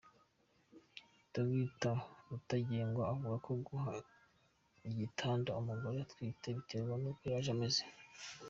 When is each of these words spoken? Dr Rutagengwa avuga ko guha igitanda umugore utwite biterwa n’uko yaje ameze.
Dr 1.33 1.95
Rutagengwa 2.29 3.03
avuga 3.13 3.35
ko 3.45 3.51
guha 3.67 3.93
igitanda 4.89 5.49
umugore 5.59 5.97
utwite 6.05 6.47
biterwa 6.57 6.93
n’uko 7.01 7.23
yaje 7.33 7.51
ameze. 7.55 7.83